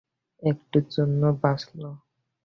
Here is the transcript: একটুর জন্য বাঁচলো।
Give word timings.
একটুর 0.43 0.85
জন্য 0.95 1.21
বাঁচলো। 1.43 1.89